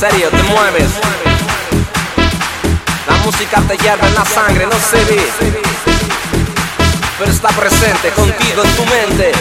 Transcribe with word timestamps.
serio, 0.00 0.30
te 0.30 0.42
mueves. 0.44 0.92
La 3.06 3.16
música 3.22 3.60
te 3.68 3.76
hierve 3.76 4.06
en 4.08 4.14
la 4.14 4.24
sangre, 4.24 4.64
no 4.64 4.78
se 4.78 4.96
ve. 5.04 5.20
Pero 7.18 7.30
está 7.30 7.48
presente 7.48 8.08
contigo 8.12 8.64
en 8.64 8.76
tu 8.76 8.86
mente. 8.86 9.32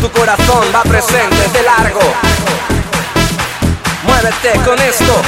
Tu 0.00 0.10
corazón 0.10 0.66
va 0.74 0.82
presente 0.82 1.48
de 1.52 1.62
largo. 1.62 2.00
Muévete 4.02 4.58
con 4.66 4.76
esto. 4.80 5.22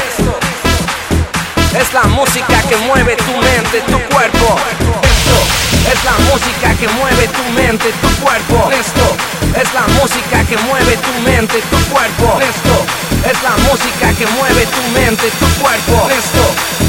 Es 1.79 1.93
la 1.93 2.03
música 2.09 2.61
que 2.69 2.77
mueve 2.77 3.15
tu 3.15 3.37
mente, 3.37 3.83
tu 3.83 4.01
cuerpo. 4.13 4.59
Esto 5.05 5.93
es 5.93 6.05
la 6.05 6.19
música 6.29 6.75
que 6.75 6.89
mueve 6.89 7.29
tu 7.29 7.45
mente, 7.53 7.93
tu 8.03 8.09
cuerpo. 8.21 8.69
Esto 8.73 9.17
es 9.55 9.75
la 9.75 9.87
música 9.95 10.43
que 10.49 10.57
mueve 10.57 10.97
tu 10.97 11.21
mente, 11.21 11.63
tu 11.71 11.79
cuerpo. 11.93 12.41
Esto 12.41 13.00
es 13.25 13.43
la 13.43 13.57
música 13.69 14.13
que 14.15 14.27
mueve 14.39 14.67
tu 14.67 14.83
mente, 14.93 15.31
tu 15.39 15.47
cuerpo. 15.61 16.09
Esto 16.11 16.45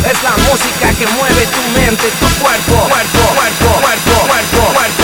es 0.09 0.23
la 0.23 0.35
música 0.49 0.93
que 0.97 1.05
mueve 1.17 1.45
tu 1.47 1.61
mente, 1.79 2.07
tu 2.19 2.27
cuerpo. 2.39 2.87
Cuerpo, 2.89 3.19
cuerpo, 3.35 3.69
cuerpo, 3.81 4.13
cuerpo, 4.27 4.73
cuerpo, 4.73 5.00